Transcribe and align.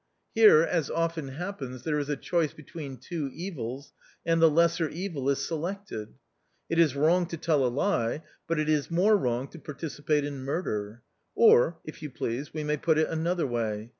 Here, 0.33 0.63
as 0.63 0.89
often 0.89 1.27
hap 1.27 1.59
pens, 1.59 1.83
there 1.83 1.99
is 1.99 2.09
a 2.09 2.17
choice 2.17 2.53
between 2.53 2.97
two 2.97 3.29
evils, 3.35 3.93
and 4.25 4.41
the 4.41 4.49
lesser 4.49 4.89
evil 4.89 5.29
is 5.29 5.45
selected. 5.45 6.15
It 6.71 6.79
is 6.79 6.95
wrong 6.95 7.27
to 7.27 7.37
tell 7.37 7.63
a 7.63 7.67
lie, 7.69 8.23
but 8.47 8.57
it 8.59 8.67
is 8.67 8.89
more 8.89 9.15
wrong 9.15 9.47
to 9.49 9.59
partici 9.59 10.03
pate 10.03 10.25
in 10.25 10.39
murder. 10.43 11.03
Or 11.35 11.77
if 11.85 12.01
you 12.01 12.09
please, 12.09 12.51
we 12.51 12.63
may 12.63 12.77
put 12.77 12.97
it 12.97 13.09
another 13.09 13.45
way. 13.45 13.89